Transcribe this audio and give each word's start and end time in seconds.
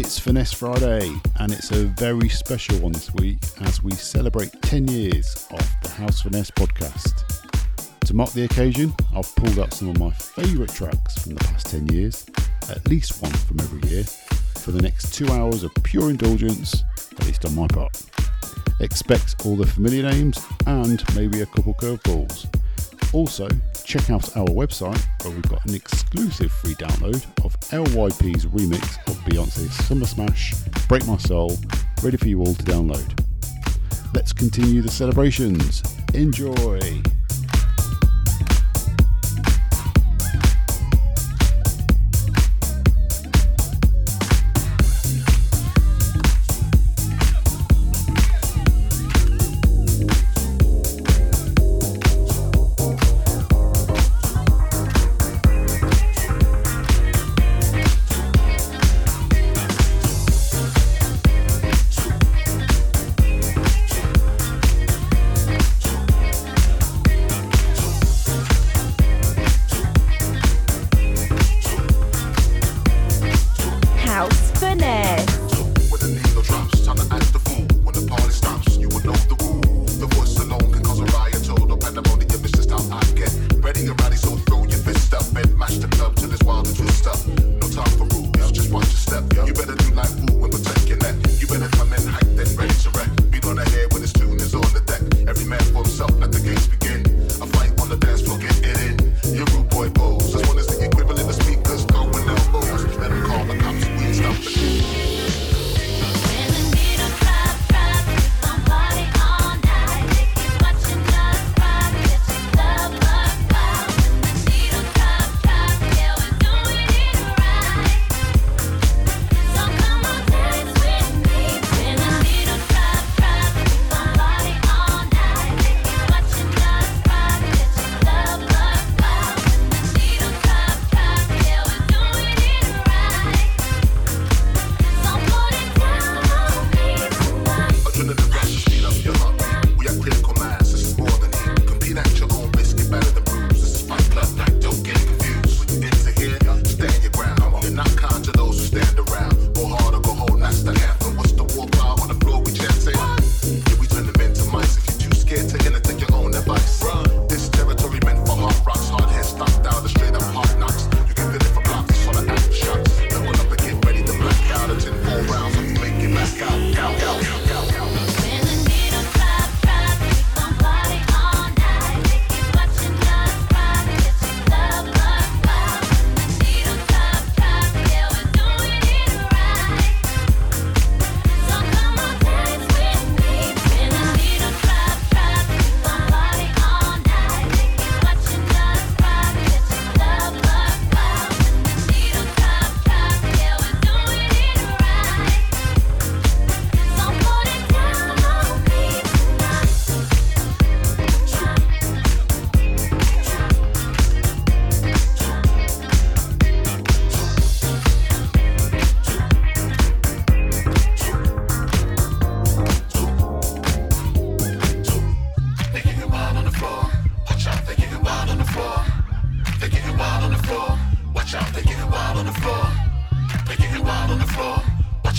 It's 0.00 0.18
Finesse 0.18 0.54
Friday, 0.54 1.12
and 1.40 1.52
it's 1.52 1.72
a 1.72 1.84
very 1.84 2.30
special 2.30 2.78
one 2.78 2.92
this 2.92 3.12
week 3.16 3.36
as 3.60 3.82
we 3.82 3.92
celebrate 3.92 4.50
10 4.62 4.88
years 4.88 5.46
of 5.50 5.60
the 5.82 5.90
House 5.90 6.22
Finesse 6.22 6.50
podcast. 6.52 7.22
To 8.06 8.16
mark 8.16 8.32
the 8.32 8.44
occasion, 8.44 8.94
I've 9.14 9.36
pulled 9.36 9.58
out 9.58 9.74
some 9.74 9.90
of 9.90 9.98
my 9.98 10.10
favourite 10.12 10.72
tracks 10.72 11.22
from 11.22 11.34
the 11.34 11.44
past 11.44 11.66
10 11.66 11.88
years, 11.88 12.24
at 12.70 12.88
least 12.88 13.20
one 13.20 13.30
from 13.30 13.60
every 13.60 13.90
year, 13.90 14.04
for 14.04 14.70
the 14.70 14.80
next 14.80 15.12
two 15.12 15.28
hours 15.32 15.64
of 15.64 15.74
pure 15.82 16.08
indulgence, 16.08 16.82
at 17.12 17.26
least 17.26 17.44
on 17.44 17.54
my 17.54 17.66
part. 17.66 18.02
Expect 18.80 19.44
all 19.44 19.54
the 19.54 19.66
familiar 19.66 20.10
names 20.10 20.42
and 20.66 21.04
maybe 21.14 21.42
a 21.42 21.46
couple 21.46 21.74
curveballs. 21.74 22.46
Also, 23.12 23.48
check 23.90 24.08
out 24.08 24.36
our 24.36 24.46
website 24.46 25.04
where 25.24 25.34
we've 25.34 25.48
got 25.48 25.64
an 25.66 25.74
exclusive 25.74 26.52
free 26.52 26.76
download 26.76 27.26
of 27.44 27.56
LYP's 27.72 28.46
remix 28.46 28.96
of 29.08 29.16
Beyonce's 29.24 29.74
Summer 29.84 30.06
Smash, 30.06 30.54
Break 30.86 31.04
My 31.08 31.16
Soul, 31.16 31.58
ready 32.00 32.16
for 32.16 32.28
you 32.28 32.38
all 32.38 32.54
to 32.54 32.62
download. 32.62 33.18
Let's 34.14 34.32
continue 34.32 34.80
the 34.80 34.88
celebrations. 34.88 35.82
Enjoy! 36.14 37.02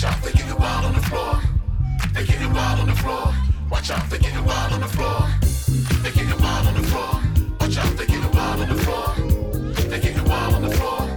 Watch 0.02 0.14
out, 0.14 0.22
they 0.24 0.32
getting 0.32 0.58
wild 0.58 0.84
on 0.84 0.94
the 0.94 1.02
floor. 1.02 1.40
They 2.12 2.24
getting 2.24 2.52
wild 2.52 2.80
on 2.80 2.86
the 2.88 2.94
floor. 2.96 3.32
Watch 3.70 3.90
out, 3.92 4.10
they 4.10 4.18
getting 4.18 4.44
wild 4.44 4.72
on 4.72 4.80
the 4.80 4.88
floor. 4.88 5.28
They 6.02 6.10
getting 6.10 6.40
wild 6.40 6.66
on 6.66 6.74
the 6.74 6.82
floor. 6.88 7.22
Watch 7.60 7.76
out, 7.76 7.96
they 7.96 8.06
getting 8.06 8.32
wild 8.32 8.62
on 8.62 8.68
the 8.68 8.82
floor. 8.82 9.14
They 9.88 10.00
getting 10.00 10.24
wild 10.24 10.54
on 10.54 10.62
the 10.62 10.70
floor. 10.70 11.11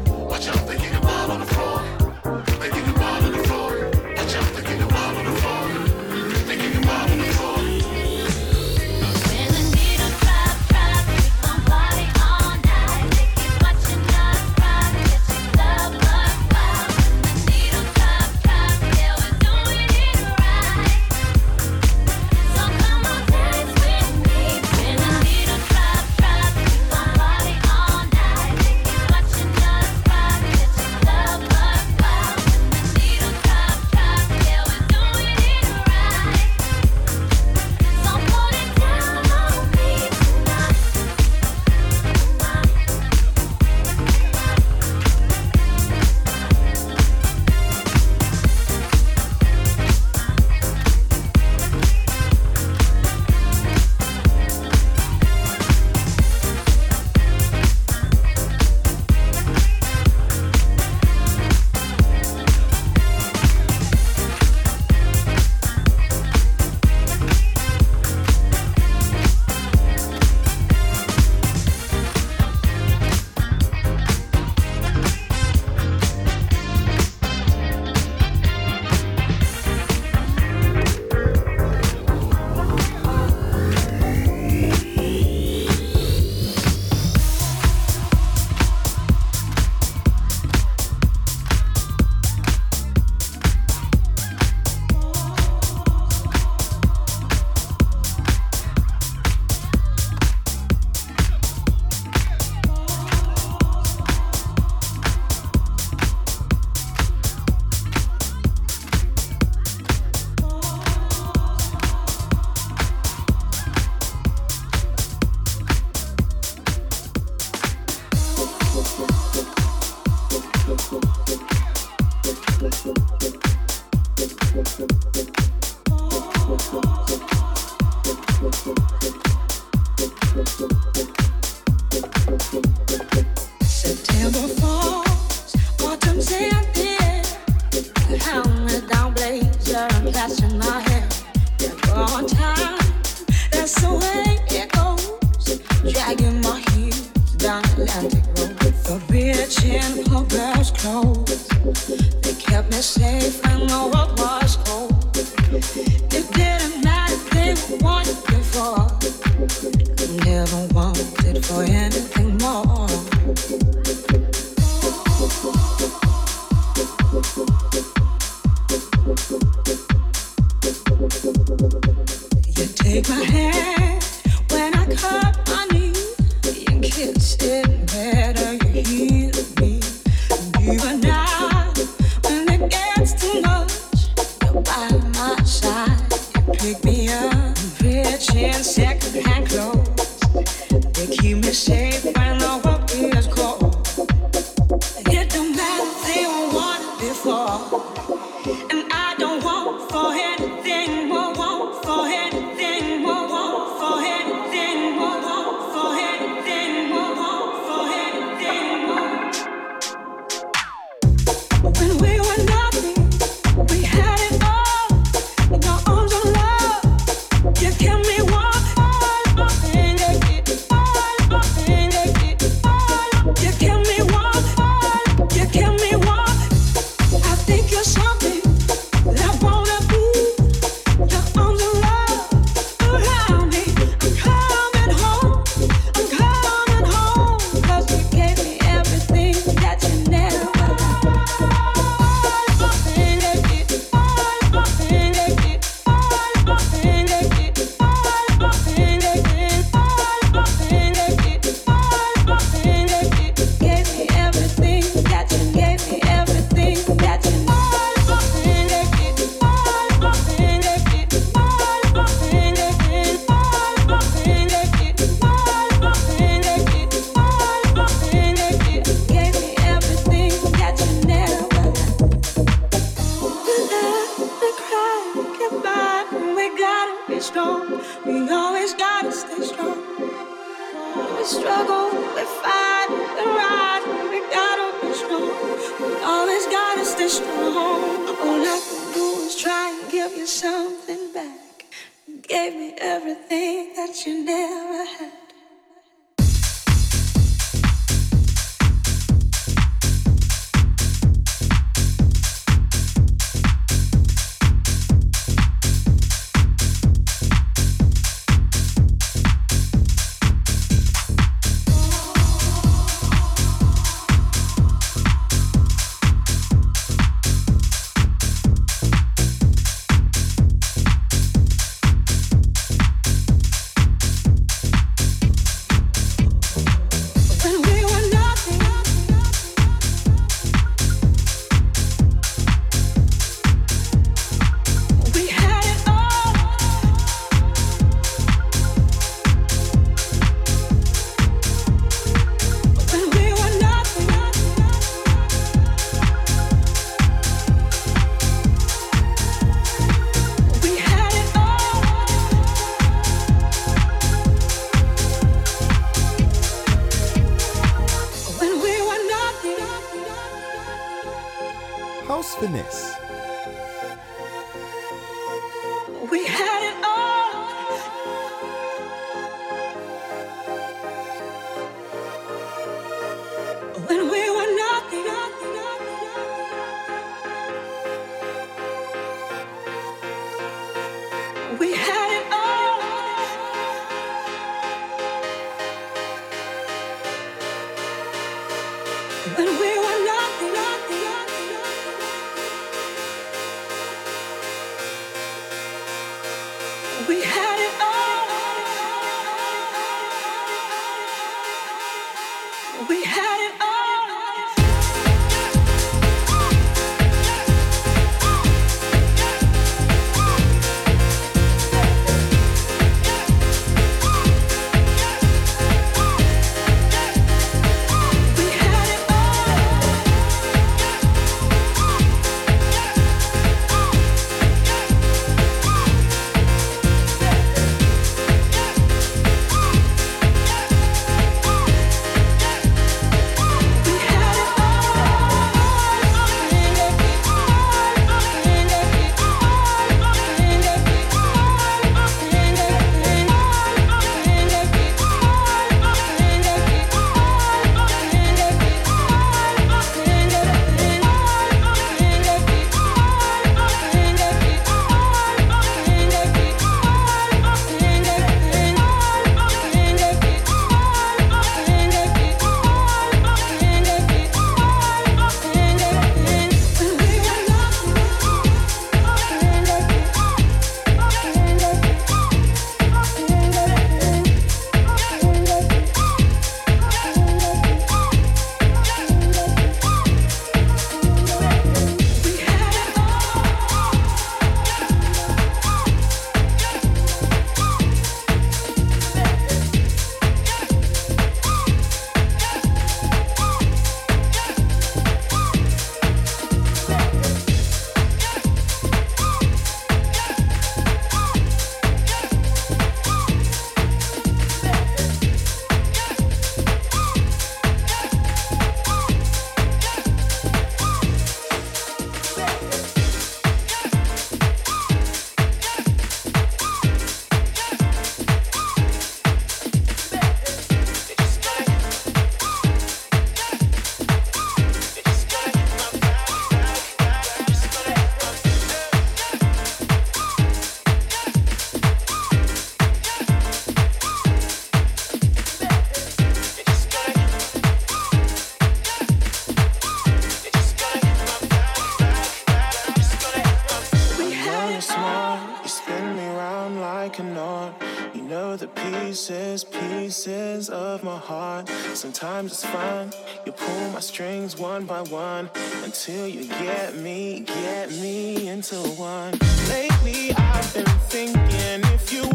sometimes 552.06 552.52
it's 552.52 552.66
fine. 552.66 553.12
You 553.48 553.52
pull 553.52 553.90
my 553.90 554.00
strings 554.00 554.60
one 554.60 554.86
by 554.86 555.02
one 555.02 555.50
until 555.84 556.28
you 556.28 556.46
get 556.46 556.96
me, 556.96 557.40
get 557.40 557.90
me 557.90 558.48
into 558.48 558.76
one. 558.76 559.34
Lately, 559.70 560.32
I've 560.34 560.74
been 560.76 560.86
thinking 561.10 561.82
if 561.96 562.14
you 562.14 562.35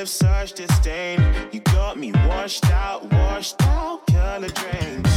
with 0.00 0.08
such 0.08 0.54
disdain. 0.54 1.20
You 1.52 1.60
got 1.60 1.98
me 1.98 2.12
washed 2.12 2.64
out, 2.70 3.12
washed 3.12 3.60
out, 3.62 4.06
color 4.06 4.48
drained. 4.48 5.09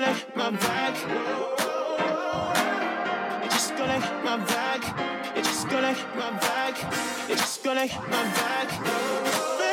gonna 0.00 0.12
hit 0.12 0.36
my 0.36 0.50
bag. 0.50 0.94
You're 3.40 3.50
just 3.50 3.76
gonna 3.76 4.00
hit 4.00 4.24
my 4.24 4.36
back. 4.36 5.34
You're 5.34 5.44
just 5.44 5.68
gonna 5.68 5.92
hit 5.92 6.16
my 6.16 6.30
back. 6.38 7.28
You're 7.28 7.36
just 7.36 7.64
gonna 7.64 7.86
hit 7.86 8.08
my 8.08 8.22
back. 8.22 9.67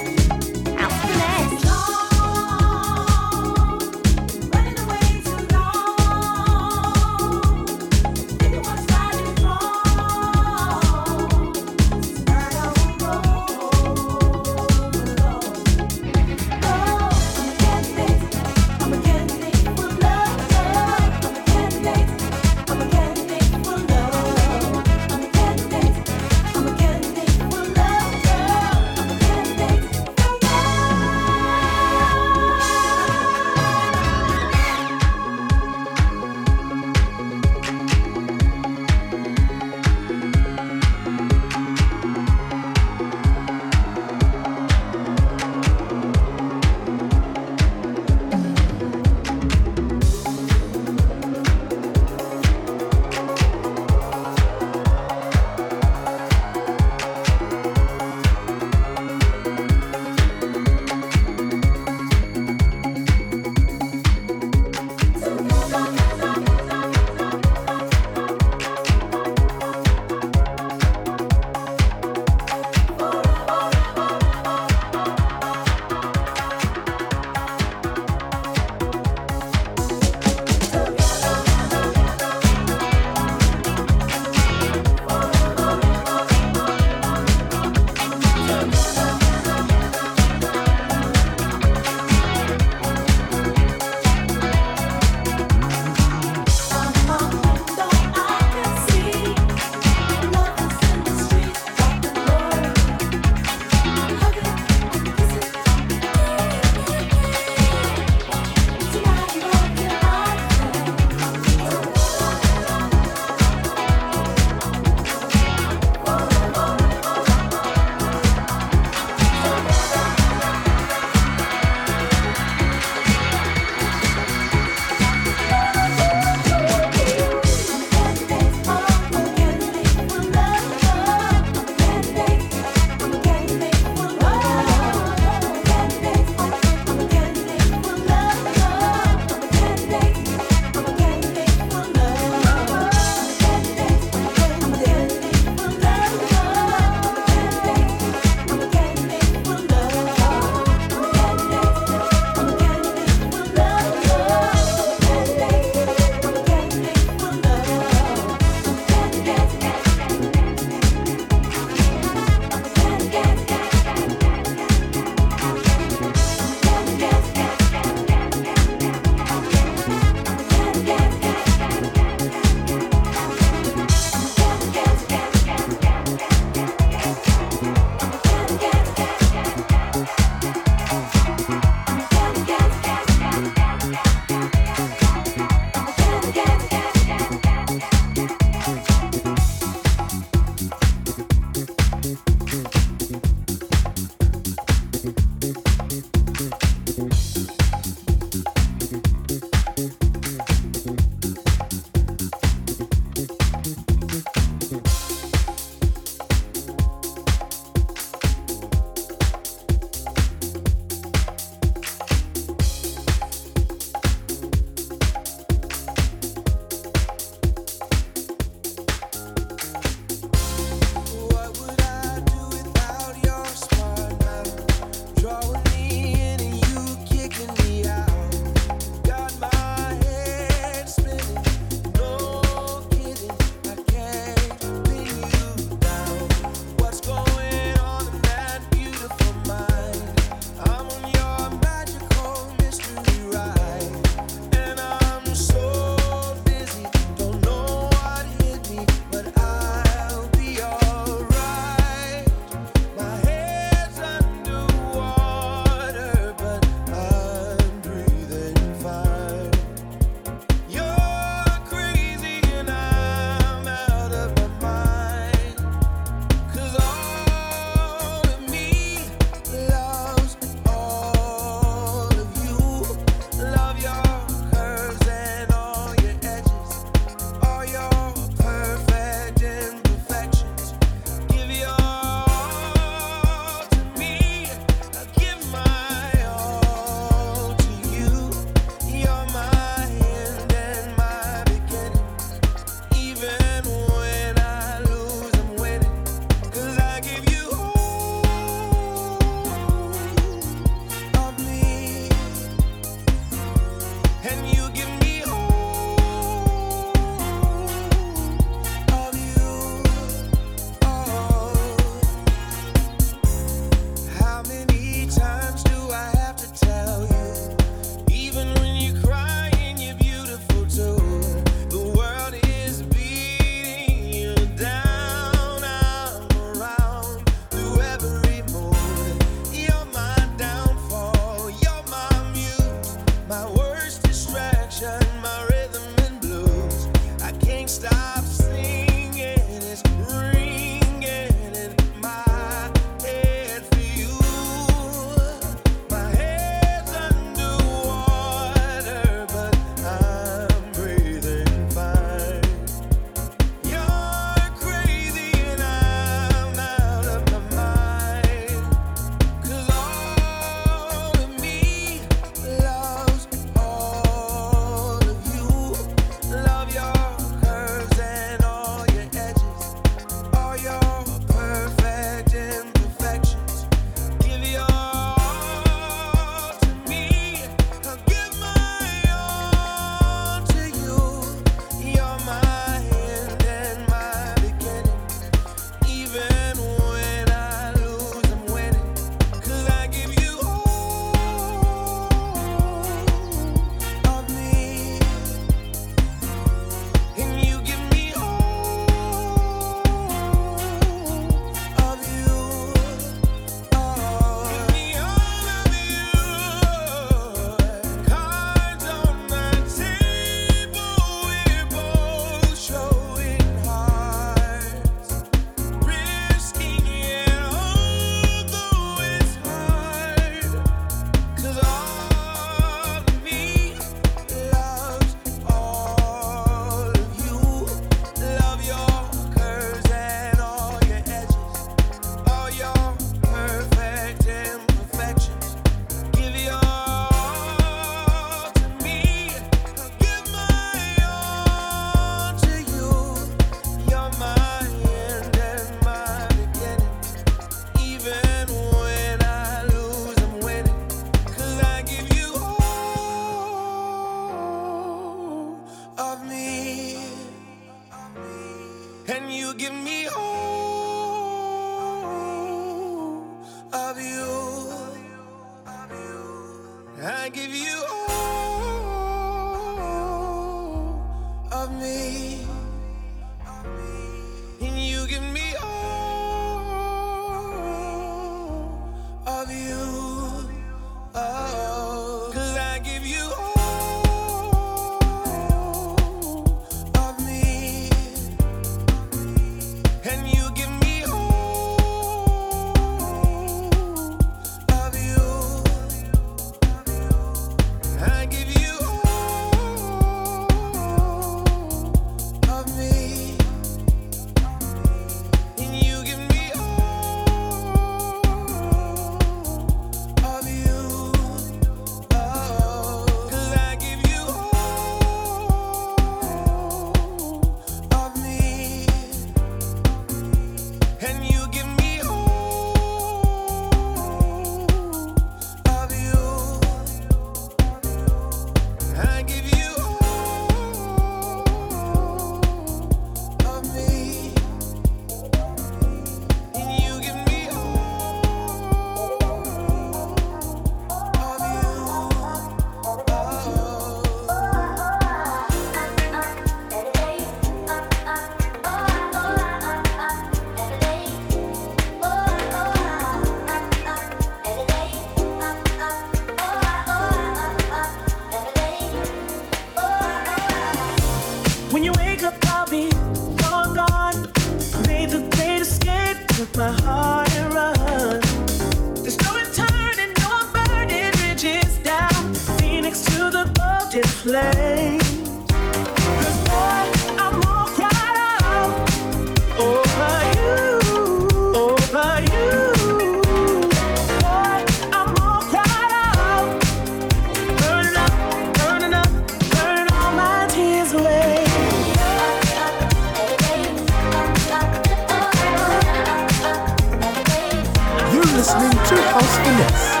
Listening 598.41 598.71
to 598.71 598.95
House 599.13 599.37
Finesse. 599.37 600.00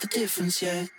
The 0.00 0.06
difference 0.08 0.62
yet. 0.62 0.90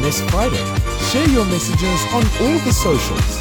Finesse 0.00 0.22
Friday. 0.30 0.64
Share 1.10 1.28
your 1.28 1.44
messages 1.44 2.00
on 2.14 2.24
all 2.40 2.58
the 2.64 2.72
socials. 2.72 3.36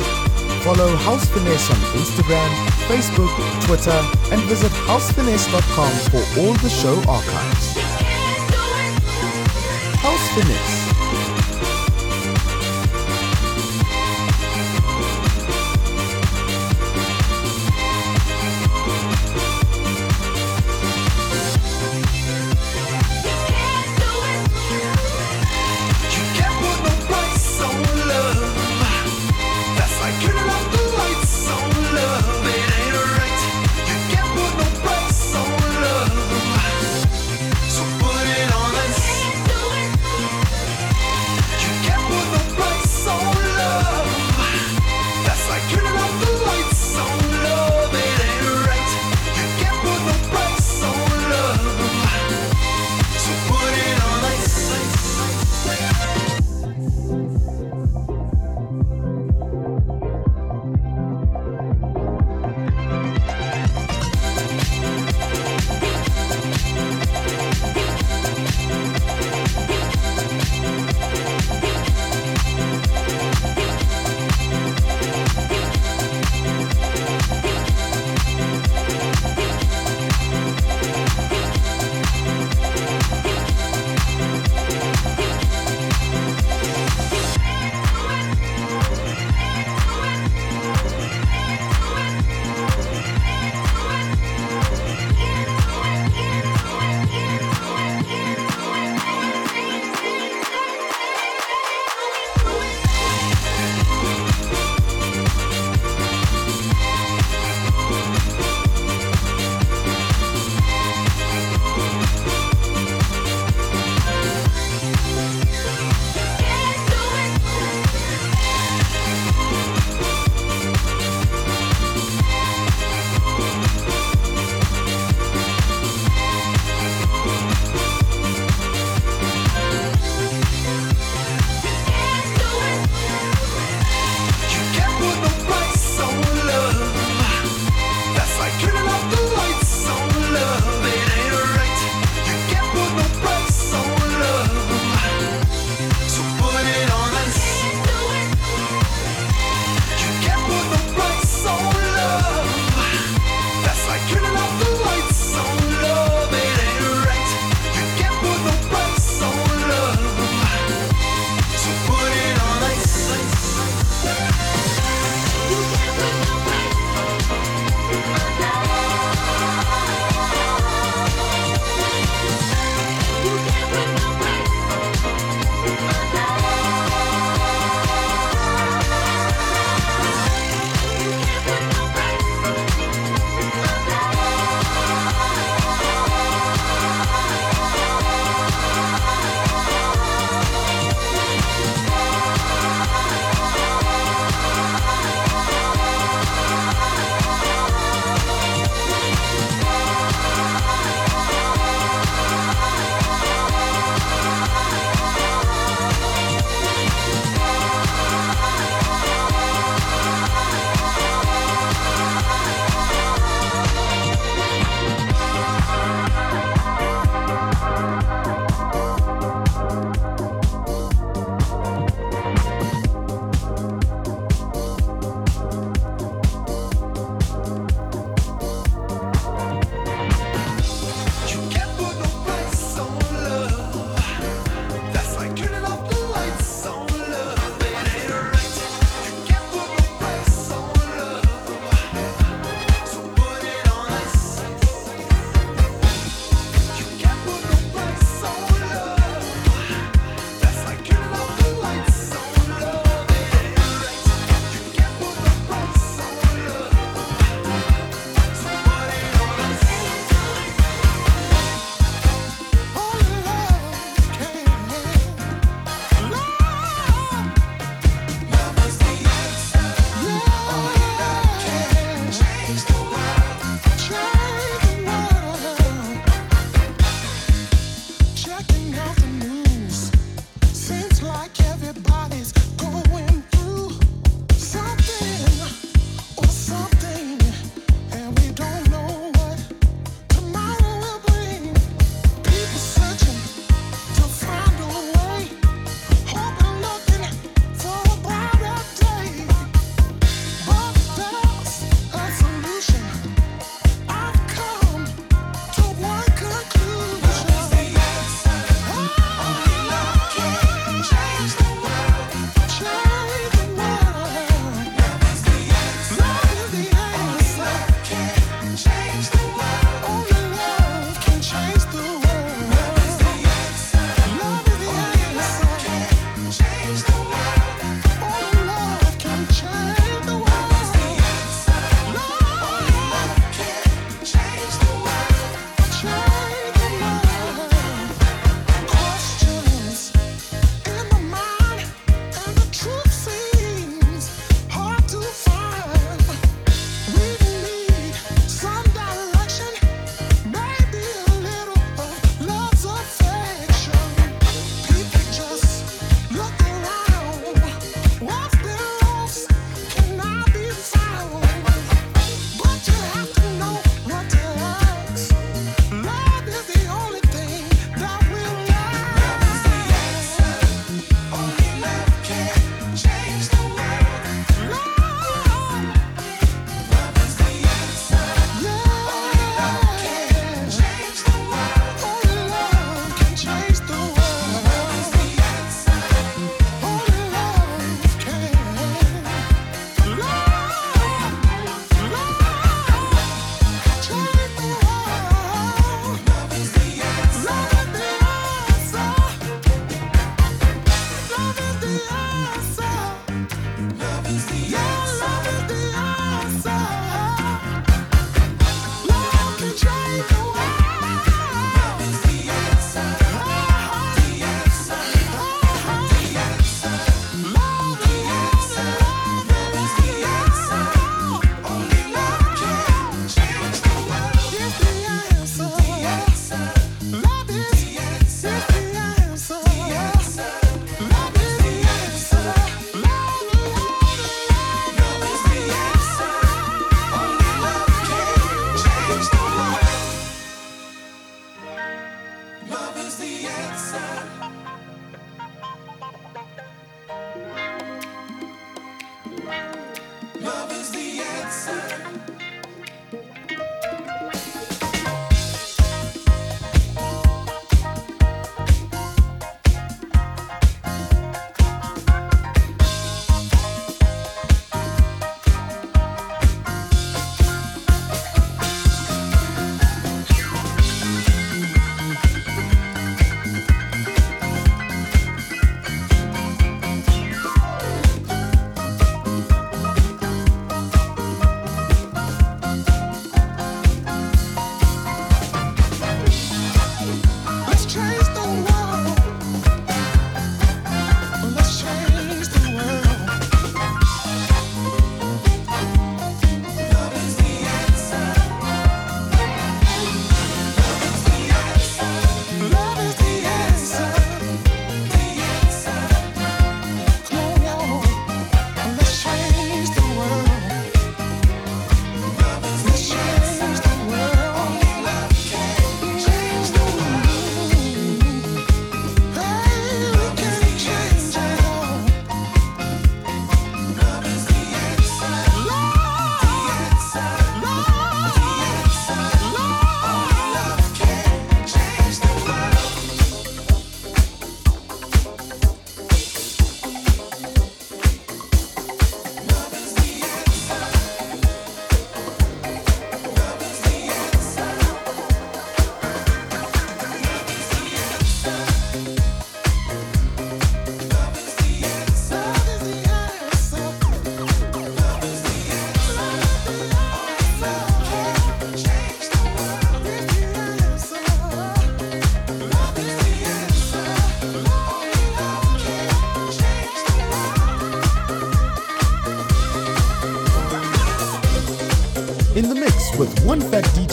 Follow 0.61 0.93
House 0.97 1.25
Finesse 1.29 1.69
on 1.69 1.77
Instagram, 1.95 2.49
Facebook, 2.89 3.31
Twitter, 3.65 3.97
and 4.33 4.41
visit 4.41 4.71
housefinesse.com 4.85 5.91
for 6.11 6.41
all 6.41 6.53
the 6.55 6.69
show 6.69 6.97
archives. 7.09 7.77
House 10.01 10.29
Finesse. 10.33 10.78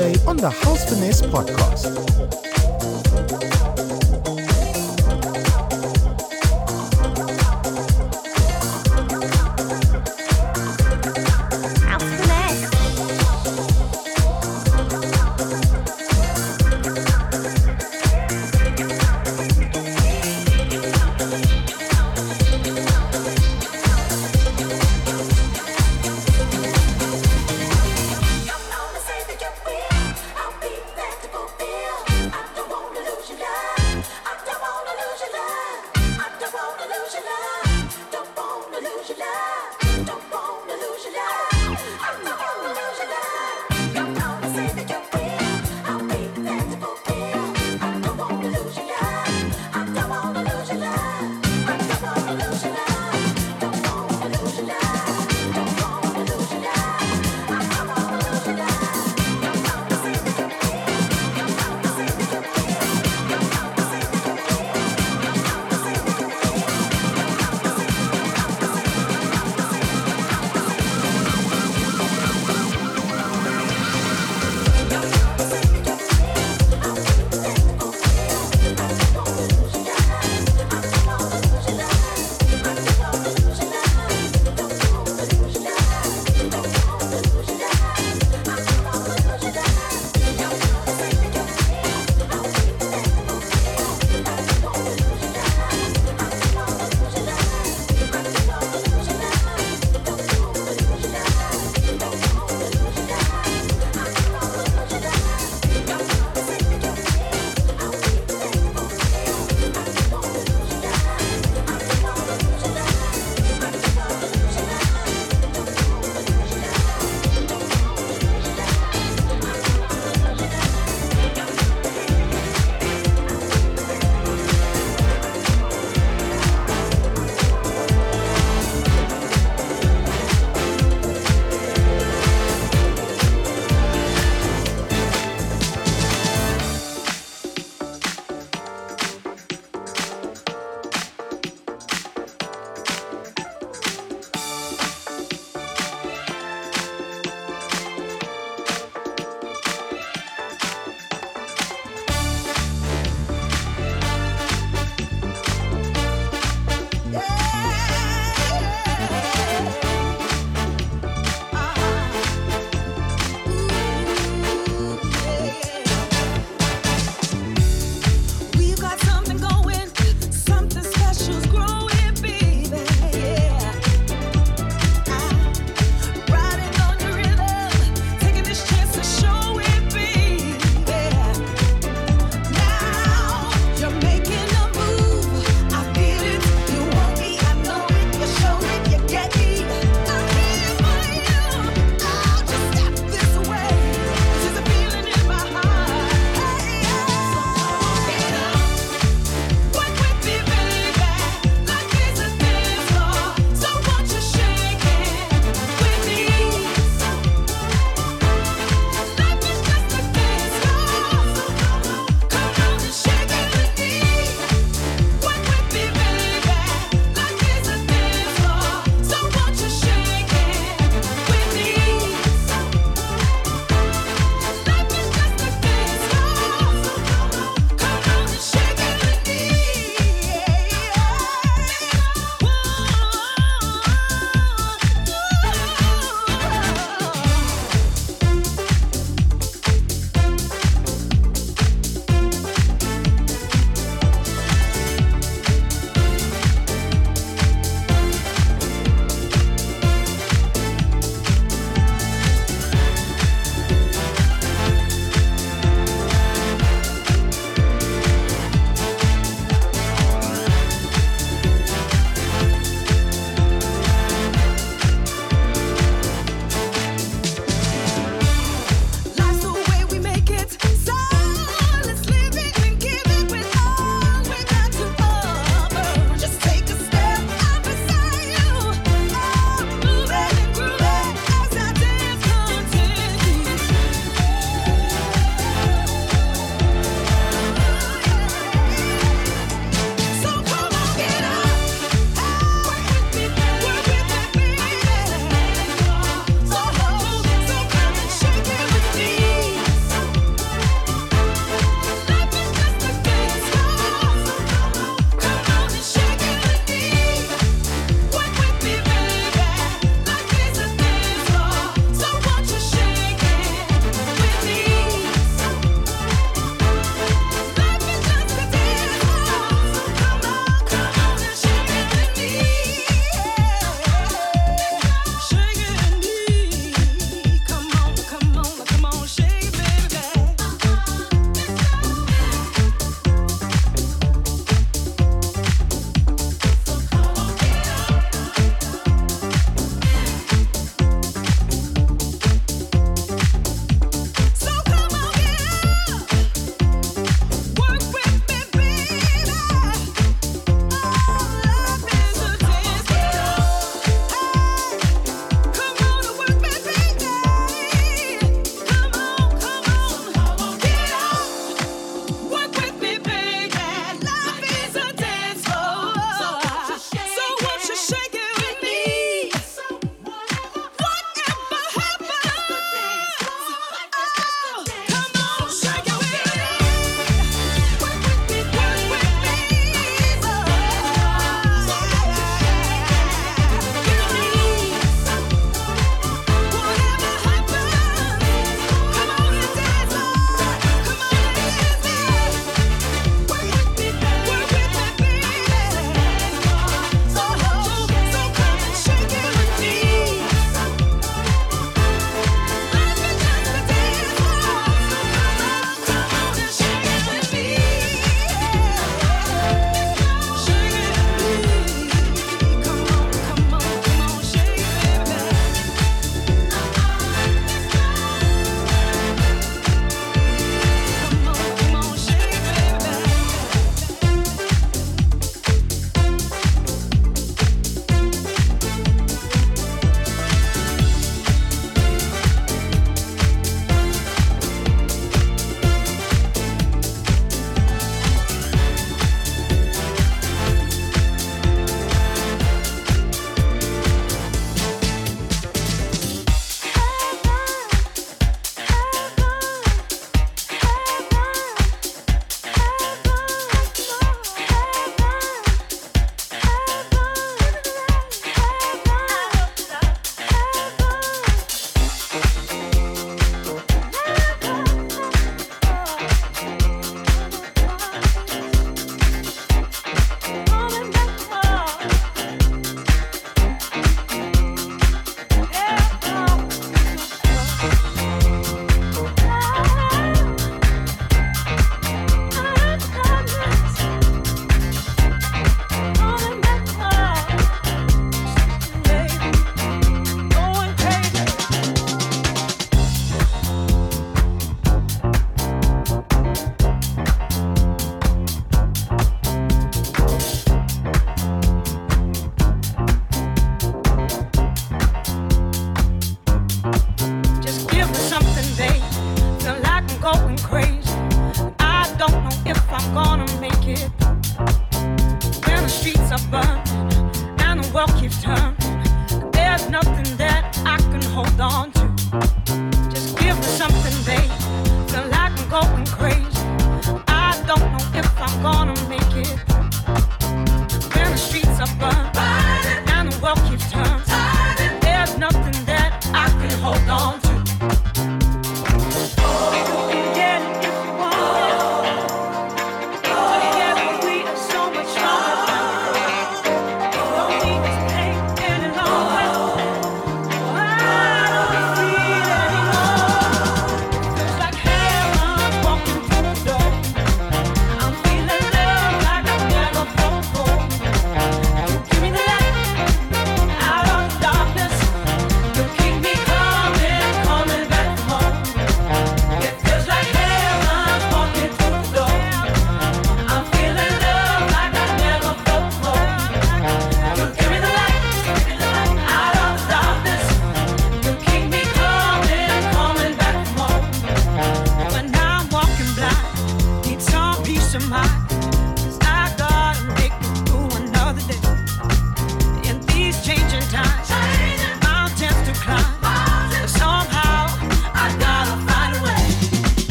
On 0.00 0.34
the 0.34 0.48
House 0.48 0.88
Finesse 0.88 1.20
podcast. 1.20 2.09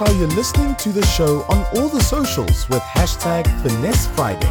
Us 0.00 0.08
how 0.08 0.18
you're 0.18 0.28
listening 0.28 0.74
to 0.76 0.90
the 0.90 1.04
show 1.06 1.42
on 1.48 1.64
all 1.76 1.88
the 1.88 2.00
socials 2.00 2.68
with 2.68 2.82
hashtag 2.82 3.44
Finesse 3.62 4.06
Friday. 4.08 4.50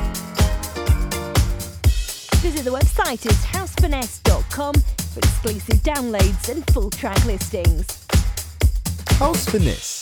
Visit 2.42 2.64
the 2.64 2.72
website 2.72 3.26
is 3.26 3.38
housefinesse.com 3.46 4.74
for 4.74 5.20
exclusive 5.20 5.82
downloads 5.84 6.50
and 6.50 6.66
full 6.72 6.90
track 6.90 7.24
listings. 7.26 8.06
House 9.20 9.46
Finesse. 9.46 9.95